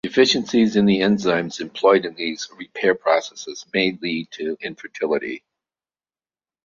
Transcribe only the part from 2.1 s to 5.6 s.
these repair processes may lead to infertility.